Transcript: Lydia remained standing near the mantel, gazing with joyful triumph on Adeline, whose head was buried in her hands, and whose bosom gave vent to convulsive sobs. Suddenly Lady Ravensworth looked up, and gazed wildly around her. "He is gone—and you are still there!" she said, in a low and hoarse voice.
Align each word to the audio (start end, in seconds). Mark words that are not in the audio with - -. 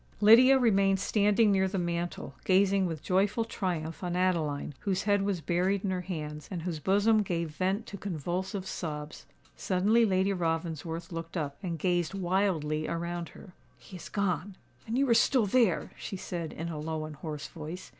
Lydia 0.19 0.57
remained 0.57 0.99
standing 0.99 1.51
near 1.51 1.67
the 1.67 1.77
mantel, 1.77 2.33
gazing 2.43 2.87
with 2.87 3.03
joyful 3.03 3.45
triumph 3.45 4.03
on 4.03 4.15
Adeline, 4.15 4.73
whose 4.79 5.03
head 5.03 5.21
was 5.21 5.41
buried 5.41 5.83
in 5.83 5.91
her 5.91 6.01
hands, 6.01 6.47
and 6.49 6.63
whose 6.63 6.79
bosom 6.79 7.21
gave 7.21 7.49
vent 7.51 7.85
to 7.85 7.97
convulsive 7.97 8.65
sobs. 8.65 9.27
Suddenly 9.55 10.03
Lady 10.07 10.33
Ravensworth 10.33 11.11
looked 11.11 11.37
up, 11.37 11.55
and 11.61 11.77
gazed 11.77 12.15
wildly 12.15 12.87
around 12.87 13.29
her. 13.37 13.53
"He 13.77 13.95
is 13.97 14.09
gone—and 14.09 14.97
you 14.97 15.07
are 15.07 15.13
still 15.13 15.45
there!" 15.45 15.91
she 15.99 16.17
said, 16.17 16.51
in 16.51 16.69
a 16.69 16.79
low 16.79 17.05
and 17.05 17.17
hoarse 17.17 17.45
voice. 17.47 17.89